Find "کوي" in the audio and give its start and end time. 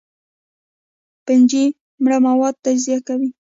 3.07-3.27